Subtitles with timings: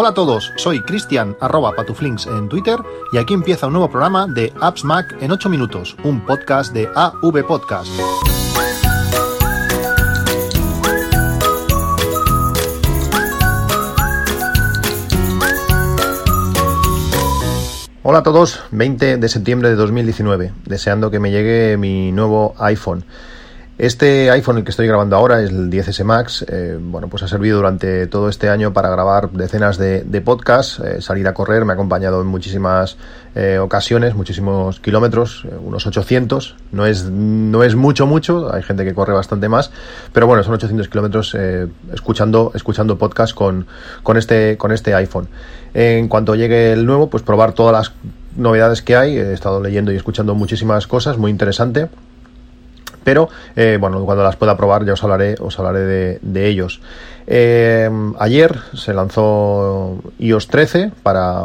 [0.00, 2.78] Hola a todos, soy Cristian arroba patuflinks en Twitter
[3.12, 6.88] y aquí empieza un nuevo programa de Apps Mac en 8 minutos, un podcast de
[6.94, 7.90] AV Podcast.
[18.04, 23.04] Hola a todos, 20 de septiembre de 2019, deseando que me llegue mi nuevo iPhone.
[23.78, 26.44] Este iPhone el que estoy grabando ahora es el 10S Max.
[26.48, 31.00] Eh, bueno, pues ha servido durante todo este año para grabar decenas de, podcasts, eh,
[31.00, 32.96] salir a correr, me ha acompañado en muchísimas
[33.36, 36.56] eh, ocasiones, muchísimos kilómetros, unos 800.
[36.72, 39.70] No es, no es mucho, mucho, hay gente que corre bastante más,
[40.12, 41.36] pero bueno, son 800 kilómetros
[41.92, 43.68] escuchando, escuchando podcasts con,
[44.02, 45.28] con, este, con este iPhone.
[45.72, 47.92] En cuanto llegue el nuevo, pues probar todas las
[48.36, 49.16] novedades que hay.
[49.16, 51.88] He estado leyendo y escuchando muchísimas cosas, muy interesante
[53.02, 56.80] pero eh, bueno, cuando las pueda probar ya os hablaré, os hablaré de, ellos.
[57.26, 61.44] Eh, ayer se lanzó iOS 13 para,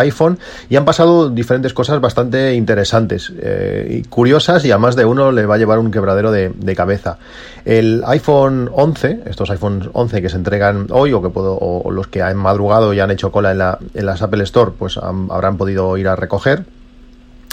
[0.00, 0.38] iPhone
[0.68, 5.30] y han pasado diferentes cosas bastante interesantes eh, y curiosas y a más de uno
[5.30, 7.18] le va a llevar un quebradero de, cabeza.
[7.64, 12.08] El iPhone 11, estos iPhone 11 que se entregan hoy o que puedo, o los
[12.08, 15.56] que han madrugado y han hecho cola en, la, en las Apple Store, pues habrán
[15.56, 16.64] podido ir a recoger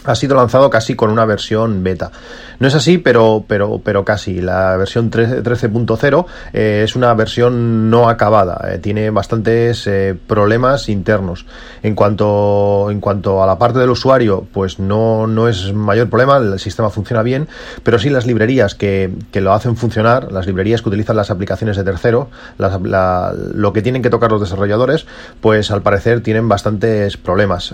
[0.06, 2.12] ha sido lanzado casi con una versión beta.
[2.60, 4.42] No es así, pero, pero, pero casi.
[4.42, 8.74] La versión 13.0 eh, es una versión no acabada.
[8.74, 11.46] Eh, tiene bastantes eh, problemas internos.
[11.84, 16.38] En cuanto, en cuanto a la parte del usuario, pues no, no es mayor problema.
[16.38, 17.48] El sistema funciona bien,
[17.84, 21.78] pero sí las librerías que, que lo hacen funcionar, las librerías que utilizan las aplicaciones
[21.78, 25.06] de tercero, lo que tienen que tocar los desarrolladores,
[25.42, 27.74] pues al parecer tienen bastantes problemas.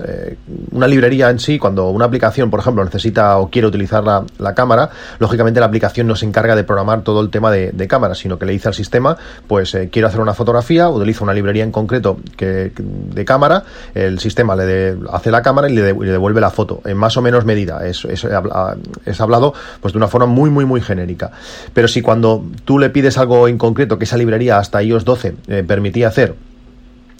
[0.70, 4.90] una librería en sí, cuando una aplicación por ejemplo, necesita o quiere utilizar la, cámara,
[5.18, 8.46] lógicamente la aplicación no se encarga de programar todo el tema de, cámara, sino que
[8.46, 9.16] le dice al sistema,
[9.48, 13.64] pues eh, quiero hacer una fotografía, utiliza una librería en concreto que, de cámara,
[13.94, 17.44] el sistema le hace la cámara y le, devuelve la foto, en más o menos
[17.44, 17.86] medida.
[17.86, 18.24] Es, es,
[19.20, 21.32] hablado pues de una forma muy, muy, muy genérica.
[21.74, 25.34] Pero si cuando tú le pides algo en concreto que esa librería hasta iOS 12
[25.48, 26.34] eh, permitía hacer,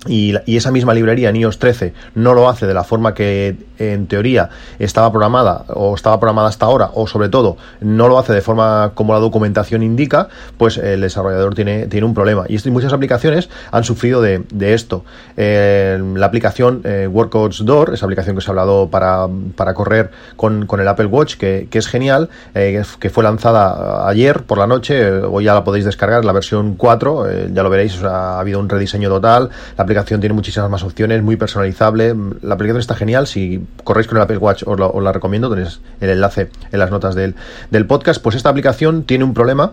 [0.07, 4.07] y, esa misma librería en iOS 13 no lo hace de la forma que en
[4.07, 8.41] teoría estaba programada o estaba programada hasta ahora o sobre todo no lo hace de
[8.41, 12.45] forma como la documentación indica pues el desarrollador tiene, tiene un problema.
[12.49, 15.05] Y muchas aplicaciones han sufrido de, esto.
[15.37, 20.11] Eh, la aplicación eh, Workouts Door esa aplicación que se ha hablado para, para correr
[20.37, 25.11] con, el Apple Watch que, es genial eh, que fue lanzada ayer por la noche
[25.13, 29.09] hoy ya la podéis descargar la versión 4 ya lo veréis ha habido un rediseño
[29.09, 29.51] total
[29.93, 32.15] aplicación tiene muchísimas más opciones, muy personalizable.
[32.43, 33.27] La aplicación está genial.
[33.27, 35.51] Si corréis con el Apple Watch os la, recomiendo.
[35.51, 37.35] Tenéis el enlace en las notas del,
[37.71, 38.23] del podcast.
[38.23, 39.73] Pues esta aplicación tiene un problema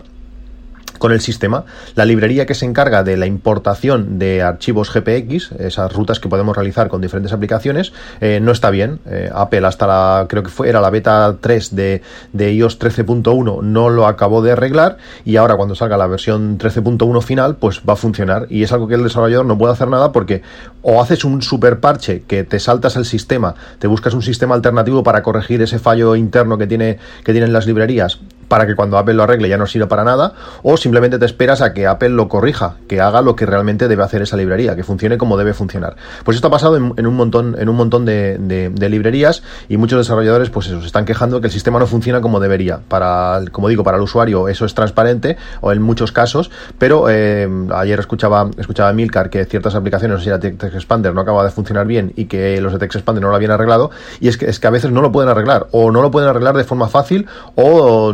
[1.00, 1.64] con el sistema.
[1.96, 6.54] La librería que se encarga de la importación de archivos GPX, esas rutas que podemos
[6.54, 9.00] realizar con diferentes aplicaciones, eh, no está bien.
[9.06, 12.02] Eh, Apple hasta la, creo que fue, era la beta 3 de,
[12.32, 17.22] de iOS 13.1 no lo acabó de arreglar y ahora cuando salga la versión 13.1
[17.22, 20.12] final pues va a funcionar y es algo que el desarrollador no puede hacer nada
[20.12, 20.42] porque
[20.82, 25.02] o haces un super parche que te saltas el sistema, te buscas un sistema alternativo
[25.02, 29.14] para corregir ese fallo interno que tiene que tienen las librerías para que cuando Apple
[29.14, 30.34] lo arregle ya no sirva para nada,
[30.64, 34.02] o simplemente te esperas a que Apple lo corrija, que haga lo que realmente debe
[34.02, 35.94] hacer esa librería, que funcione como debe funcionar.
[36.24, 40.50] Pues esto ha pasado en, un montón, en un montón de, librerías y muchos desarrolladores
[40.50, 42.80] pues eso, se están quejando que el sistema no funciona como debería.
[42.88, 47.48] Para, como digo, para el usuario eso es transparente, o en muchos casos, pero eh,
[47.72, 51.86] ayer escuchaba, escuchaba Milcar que ciertas aplicaciones, si era Text Expander, no acaba de funcionar
[51.86, 54.58] bien y que los de Text Expander no lo habían arreglado, y es que, es
[54.58, 57.28] que a veces no lo pueden arreglar, o no lo pueden arreglar de forma fácil,
[57.54, 58.12] o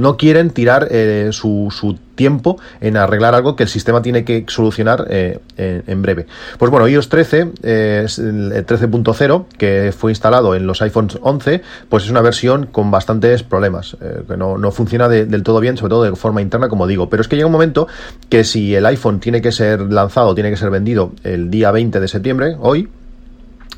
[0.00, 5.06] no quieren tirar eh, su, tiempo en arreglar algo que el sistema tiene que solucionar
[5.08, 6.26] eh, en, breve.
[6.58, 11.62] Pues bueno, iOS 13 eh, es el 13.0 que fue instalado en los iPhones 11,
[11.88, 13.96] pues es una versión con bastantes problemas,
[14.26, 17.08] que no, funciona del todo bien, sobre todo de forma interna, como digo.
[17.08, 17.86] Pero es que llega un momento
[18.28, 22.00] que si el iPhone tiene que ser lanzado, tiene que ser vendido el día 20
[22.00, 22.88] de septiembre, hoy,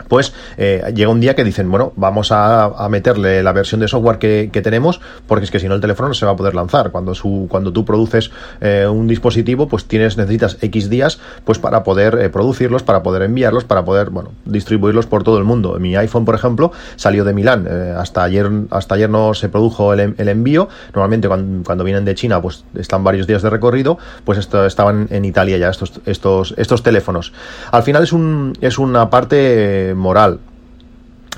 [0.08, 4.18] pues eh, llega un día que dicen, bueno, vamos a, meterle la versión de software
[4.18, 6.90] que, tenemos, porque es que si no el teléfono no se va a poder lanzar.
[6.90, 8.30] Cuando, su, cuando tú produces
[8.60, 13.22] eh, un dispositivo, pues tienes, necesitas X días pues para poder eh, producirlos, para poder
[13.22, 15.78] enviarlos, para poder, bueno, distribuirlos por todo el mundo.
[15.78, 17.66] Mi iPhone, por ejemplo, salió de Milán.
[17.96, 20.68] hasta ayer, hasta ayer no se produjo el, envío.
[20.94, 25.24] Normalmente cuando, vienen de China, pues están varios días de recorrido, pues esto, estaban en
[25.24, 27.32] Italia ya estos, estos, estos teléfonos.
[27.70, 30.40] Al final es un, es una parte moral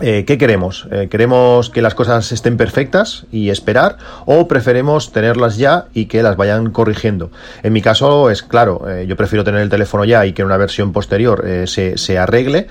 [0.01, 0.89] eh, ¿Qué queremos?
[0.91, 3.99] Eh, ¿Queremos que las cosas estén perfectas y esperar?
[4.25, 7.31] ¿O preferemos tenerlas ya y que las vayan corrigiendo?
[7.63, 10.47] En mi caso es claro, eh, yo prefiero tener el teléfono ya y que en
[10.47, 12.69] una versión posterior se, se, arregle.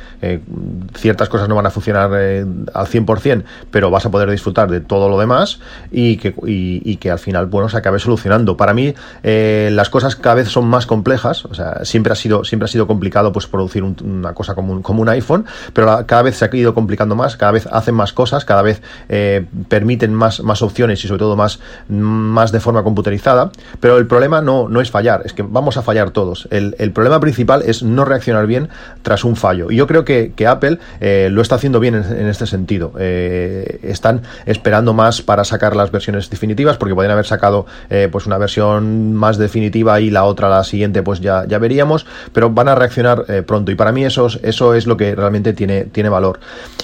[0.95, 5.07] ciertas cosas no van a funcionar al 100%, pero vas a poder disfrutar de todo
[5.07, 5.59] lo demás
[5.91, 8.57] y que, y, que al final bueno, se acabe solucionando.
[8.57, 12.65] Para mí las cosas cada vez son más complejas, o sea, siempre ha sido, siempre
[12.65, 16.37] ha sido complicado pues, producir una cosa como un, como un iPhone, pero cada vez
[16.37, 20.41] se ha ido complicando más, cada vez hacen más cosas, cada vez eh, permiten más,
[20.41, 21.59] más opciones y sobre todo más,
[21.89, 25.81] más de forma computerizada, pero el problema no, no es fallar, es que vamos a
[25.81, 26.47] fallar todos.
[26.51, 28.69] El, problema principal es no reaccionar bien
[29.01, 29.71] tras un fallo.
[29.71, 32.93] Y yo creo que, Apple eh, lo está haciendo bien en, este sentido.
[32.97, 37.65] Eh, están esperando más para sacar las versiones definitivas, porque podrían haber sacado
[38.11, 42.49] pues una versión más definitiva y la otra, la siguiente, pues ya, ya veríamos, pero
[42.49, 43.71] van a reaccionar pronto.
[43.71, 46.39] Y para mí eso, eso es lo que realmente tiene, tiene valor.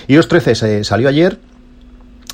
[0.07, 1.37] Y iOS 13 se salió ayer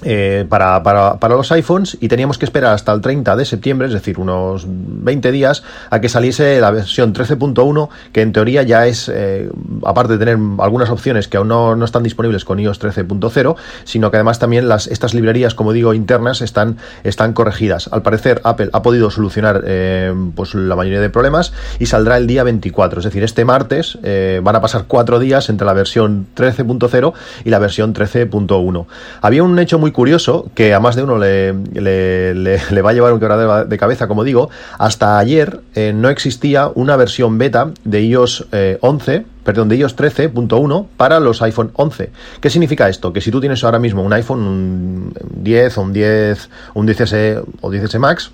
[0.04, 3.88] eh, para, para, para, los iPhones y teníamos que esperar hasta el 30 de septiembre,
[3.88, 8.86] es decir, unos 20 días, a que saliese la versión 13.1, que en teoría ya
[8.86, 9.50] es, eh,
[9.86, 13.56] aparte de tener algunas opciones que aún no, no están disponibles con iOS 13.0,
[13.86, 17.90] sino que además también las, estas librerías, como digo, internas están, están corregidas.
[17.92, 22.28] Al parecer, Apple ha podido solucionar eh, pues la mayoría de problemas y saldrá el
[22.28, 23.98] día 24, es decir, este martes
[24.44, 27.14] van a pasar cuatro días entre la versión 13.0
[27.46, 28.86] y la versión 13.1.
[29.22, 33.14] Había un hecho muy curioso que a más de uno le, le, va a llevar
[33.14, 34.50] un quebradero de cabeza, como digo.
[34.78, 38.48] Hasta ayer eh, no existía una versión beta de iOS
[38.82, 42.12] 11 eh, perdón, de iOS 13.1 para los iPhone 11.
[42.40, 43.14] ¿Qué significa esto?
[43.14, 47.44] Que si tú tienes ahora mismo un iPhone un 10 o un 10, un 10S
[47.62, 48.32] o 10S Max,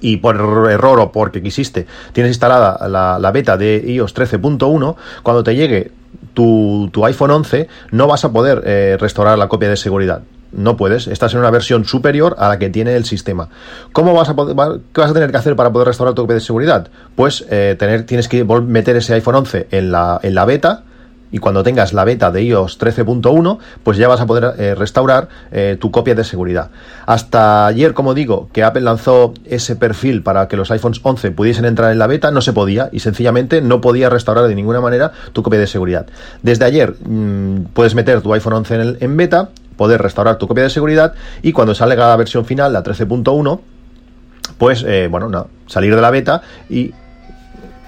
[0.00, 0.36] y por
[0.70, 5.92] error o porque quisiste tienes instalada la, beta de iOS 13.1, cuando te llegue
[6.34, 10.22] tu, tu, iPhone 11 no vas a poder eh, restaurar la copia de seguridad.
[10.52, 13.48] No puedes, estás en una versión superior a la que tiene el sistema.
[13.92, 14.56] ¿Cómo vas a poder,
[14.92, 16.88] qué vas a tener que hacer para poder restaurar tu copia de seguridad?
[17.14, 20.84] Pues eh, tener, tienes que meter ese iPhone 11 en la, en la beta,
[21.32, 25.28] y cuando tengas la beta de iOS 13.1, pues ya vas a poder eh, restaurar
[25.52, 26.70] eh, tu copia de seguridad.
[27.06, 31.64] Hasta ayer, como digo, que Apple lanzó ese perfil para que los iPhones 11 pudiesen
[31.64, 35.12] entrar en la beta, no se podía y sencillamente no podía restaurar de ninguna manera
[35.32, 36.06] tu copia de seguridad.
[36.42, 39.50] Desde ayer mm, puedes meter tu iPhone 11 en, en beta,
[39.80, 43.60] poder restaurar tu copia de seguridad y cuando salga la versión final, la 13.1,
[44.58, 46.92] pues eh, bueno, no, salir de la beta y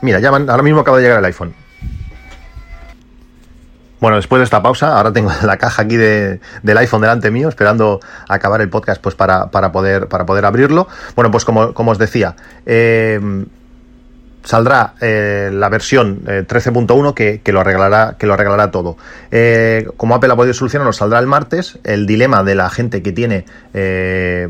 [0.00, 1.53] mira, ya ahora mismo acaba de llegar el iPhone.
[4.00, 7.50] Bueno, después de esta pausa, ahora tengo la caja aquí de, del iPhone delante mío,
[7.50, 10.88] esperando acabar el podcast pues para, para, poder, para poder abrirlo.
[11.15, 13.21] Bueno, pues como, como os decía, eh,
[14.44, 18.97] saldrá eh, la versión 13.1 eh, que, lo arreglará, que lo arreglará todo.
[19.31, 21.79] Eh, como Apple ha podido solucionarlo, saldrá el martes.
[21.85, 23.44] El dilema de la gente que tiene,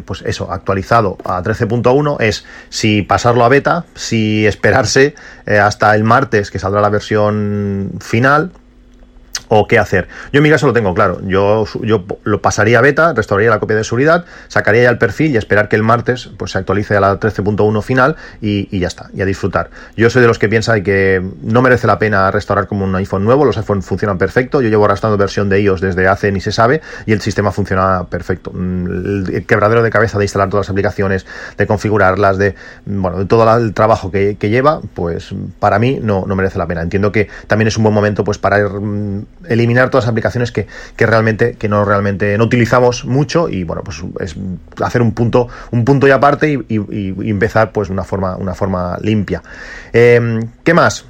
[0.04, 5.14] pues eso, actualizado a 13.1 es si pasarlo a beta, si esperarse
[5.46, 8.52] hasta el martes que saldrá la versión final
[9.54, 10.08] o qué hacer.
[10.32, 11.20] Yo en mi caso lo tengo claro.
[11.26, 15.34] Yo, yo lo pasaría a beta, restauraría la copia de seguridad, sacaría ya el perfil
[15.34, 19.10] y esperar que el martes pues, se actualice a la 13.1 final y, ya está,
[19.12, 19.68] y a disfrutar.
[19.94, 23.24] Yo soy de los que piensa que no merece la pena restaurar como un iPhone
[23.24, 26.50] nuevo, los iPhone funcionan perfecto, yo llevo arrastrando versión de iOS desde hace ni se
[26.50, 28.52] sabe y el sistema funciona perfecto.
[28.54, 31.26] Mm, el quebradero de cabeza de instalar todas las aplicaciones,
[31.58, 32.54] de configurarlas, de
[32.86, 36.80] bueno, de todo el trabajo que, lleva, pues para mí no, no merece la pena.
[36.80, 40.52] Entiendo que también es un buen momento pues para ir mm, eliminar todas las aplicaciones
[40.52, 40.66] que,
[40.98, 44.36] realmente que no realmente no utilizamos mucho y bueno pues es
[44.82, 49.42] hacer un punto un punto y aparte y, empezar pues una forma una forma limpia.
[49.92, 51.06] Em, qué más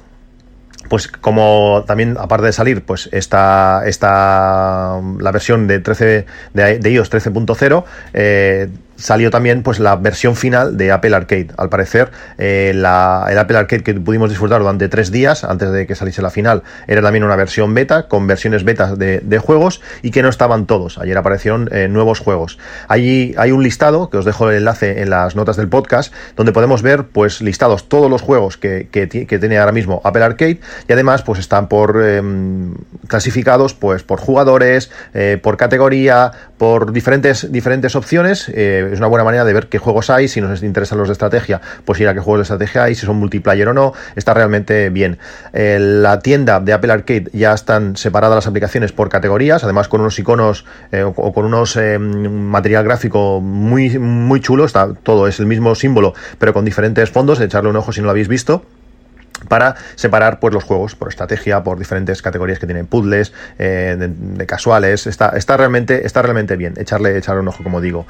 [0.89, 6.91] pues como también aparte de salir pues esta, esta la versión de 13 de, de
[6.91, 11.47] iOS 13.0 eh, salió también pues la versión final de Apple Arcade.
[11.57, 15.87] Al parecer, eh, la, el Apple Arcade que pudimos disfrutar durante tres días antes de
[15.87, 20.11] que saliese la final era también una versión beta con versiones betas de, juegos y
[20.11, 20.97] que no estaban todos.
[20.97, 22.59] Ayer aparecieron eh, nuevos juegos.
[22.87, 26.53] Allí hay un listado que os dejo el enlace en las notas del podcast donde
[26.53, 30.93] podemos ver pues listados todos los juegos que, que, tiene ahora mismo Apple Arcade y
[30.93, 32.75] además pues están por em,
[33.07, 38.49] clasificados pues por jugadores, eh, por categoría, por diferentes, diferentes opciones.
[38.91, 41.61] Es una buena manera de ver qué juegos hay, si nos interesan los de estrategia,
[41.85, 44.89] pues ir a qué juegos de estrategia hay, si son multiplayer o no, está realmente
[44.89, 45.17] bien.
[45.53, 50.01] Eh, la tienda de Apple Arcade ya están separadas las aplicaciones por categorías, además con
[50.01, 55.45] unos iconos eh, o con unos material gráfico muy, muy chulo, está todo, es el
[55.45, 58.65] mismo símbolo, pero con diferentes fondos, echarle un ojo si no lo habéis visto.
[59.47, 64.45] para separar pues los juegos por estrategia, por diferentes categorías que tienen puzzles, eh, de,
[64.45, 65.05] casuales.
[65.05, 66.75] Está, está, realmente, está realmente bien.
[66.77, 68.05] Echarle, echarle un ojo, como digo.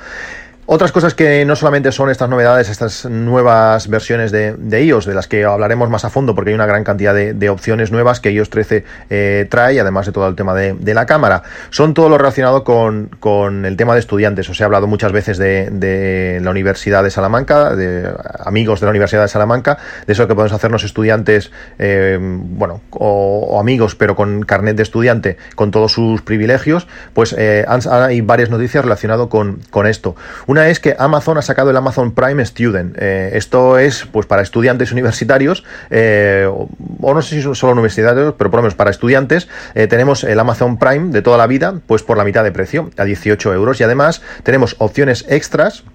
[0.66, 4.56] Otras cosas que no solamente son estas novedades, estas nuevas versiones de,
[4.86, 7.92] iOS, de las que hablaremos más a fondo porque hay una gran cantidad de, opciones
[7.92, 11.94] nuevas que iOS 13 eh, trae, además de todo el tema de, la cámara, son
[11.94, 14.50] todo lo relacionado con, el tema de estudiantes.
[14.50, 19.24] Os he hablado muchas veces de, la Universidad de Salamanca, de amigos de la Universidad
[19.24, 19.78] de Salamanca,
[20.08, 25.36] de eso que podemos hacernos estudiantes, eh, bueno, o, amigos, pero con carnet de estudiante,
[25.56, 30.16] con todos sus privilegios, pues eh, hay varias noticias relacionadas con, con esto.
[30.54, 32.96] Una es que Amazon ha sacado el Amazon Prime Student.
[33.00, 36.70] Eh, esto es pues para estudiantes universitarios, eh, o,
[37.12, 40.40] no sé si son solo universitarios, pero por lo menos para estudiantes, eh, tenemos el
[40.40, 43.82] Amazon Prime de toda la vida, pues por la mitad de precio, a 18 euros.
[43.82, 45.86] Y además tenemos opciones extras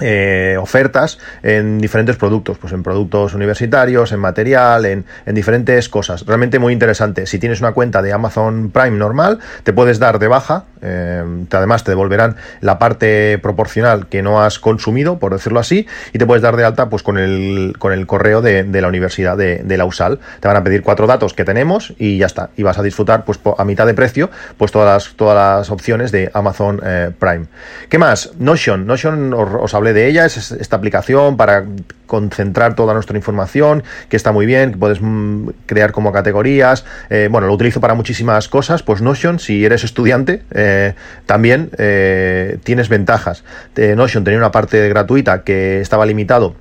[0.00, 6.26] eh, ofertas en diferentes productos, pues en productos universitarios, en material, en, diferentes cosas.
[6.26, 7.26] Realmente muy interesante.
[7.26, 11.84] Si tienes una cuenta de Amazon Prime normal, te puedes dar de baja, eh, además
[11.84, 16.42] te devolverán la parte proporcional que no has consumido, por decirlo así, y te puedes
[16.42, 20.18] dar de alta pues con el, con el correo de, la universidad de, la USAL.
[20.40, 22.50] Te van a pedir cuatro datos que tenemos y ya está.
[22.56, 26.10] Y vas a disfrutar pues a mitad de precio pues todas las, todas las opciones
[26.10, 27.46] de Amazon eh, Prime.
[27.88, 28.32] ¿Qué más?
[28.38, 28.86] Notion.
[28.86, 31.64] Notion os, os de ella, es esta aplicación para
[32.06, 36.84] concentrar toda nuestra información, que está muy bien, que puedes mm, crear como categorías.
[37.10, 38.82] Eh, bueno, lo utilizo para muchísimas cosas.
[38.82, 40.94] Pues Notion, si eres estudiante, eh,
[41.26, 43.44] también eh, tienes ventajas.
[43.76, 46.54] Notion tenía una parte gratuita que estaba limitado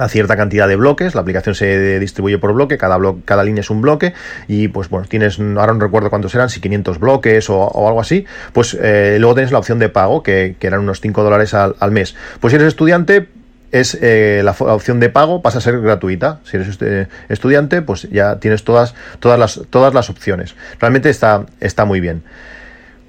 [0.00, 3.68] a cierta cantidad de bloques, la aplicación se distribuye por bloque, cada, cada línea es
[3.68, 4.14] un bloque
[4.48, 8.24] y pues bueno, tienes, ahora no recuerdo cuántos eran, si 500 bloques o, algo así,
[8.54, 12.16] pues eh, luego tienes la opción de pago, que, eran unos 5 dólares al, mes.
[12.40, 13.28] Pues si eres estudiante,
[13.72, 16.40] es eh, la, opción de pago pasa a ser gratuita.
[16.44, 20.54] Si eres este, estudiante, pues ya tienes todas, todas, las, todas las opciones.
[20.78, 22.22] Realmente está, está muy bien.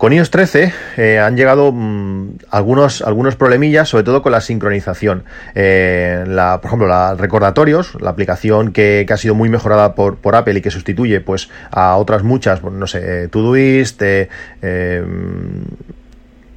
[0.01, 5.25] Con iOS 13 eh, han llegado mm, algunos, algunos problemillas, sobre todo con la sincronización.
[5.53, 10.58] Eh, por ejemplo, la recordatorios, la aplicación que, ha sido muy mejorada por, por, Apple
[10.58, 14.27] y que sustituye pues, a otras muchas, pues, no sé, Todoist, eh,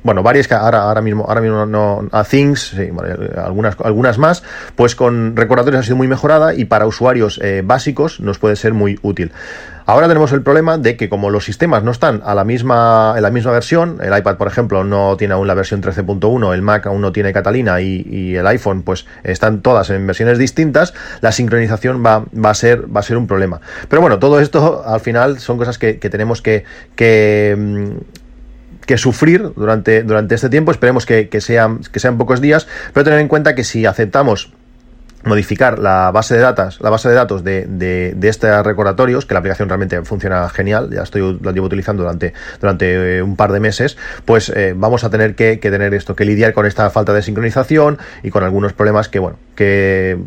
[0.04, 2.76] bueno, varias que ahora, ahora mismo, ahora mismo no, a Things,
[3.36, 4.44] algunas, algunas más,
[4.76, 8.74] pues con recordatorios ha sido muy mejorada y para usuarios eh, básicos nos puede ser
[8.74, 9.32] muy útil.
[9.86, 13.22] Ahora tenemos el problema de que como los sistemas no están a la misma, en
[13.22, 16.86] la misma versión, el iPad, por ejemplo, no tiene aún la versión 13.1, el Mac
[16.86, 22.04] aún no tiene Catalina y, el iPhone, pues están todas en versiones distintas, la sincronización
[22.04, 23.60] va, va, a, ser, va a ser un problema.
[23.88, 26.64] Pero bueno, todo esto al final son cosas que, tenemos que,
[26.96, 28.23] que mm,
[28.86, 30.70] que sufrir durante, durante este tiempo.
[30.70, 34.52] Esperemos que, sean, que sean pocos días, pero tener en cuenta que si aceptamos
[35.24, 39.40] modificar la base de datos, la base de datos de, de, estos recordatorios, que la
[39.40, 43.60] aplicación realmente funciona genial, ya estoy la llevo utilizando durante, durante eh, un par de
[43.60, 47.12] meses, pues eh, vamos a tener que, que, tener esto, que lidiar con esta falta
[47.12, 50.18] de sincronización y con algunos problemas que, bueno, que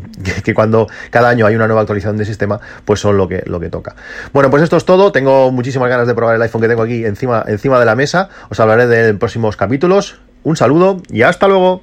[0.44, 3.60] que, cuando cada año hay una nueva actualización del sistema, pues son lo que, lo
[3.60, 3.94] que toca.
[4.32, 5.12] Bueno, pues esto es todo.
[5.12, 8.28] Tengo muchísimas ganas de probar el iPhone que tengo aquí encima, encima de la mesa.
[8.48, 10.20] Os hablaré de próximos capítulos.
[10.44, 11.82] Un saludo y hasta luego.